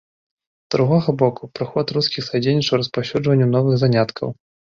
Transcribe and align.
З 0.69 0.73
другога 0.75 1.13
боку, 1.21 1.49
прыход 1.57 1.93
рускіх 1.97 2.23
садзейнічаў 2.29 2.81
распаўсюджанню 2.83 3.51
новых 3.57 3.75
заняткаў. 3.83 4.27